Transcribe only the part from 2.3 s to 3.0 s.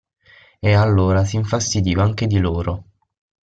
loro.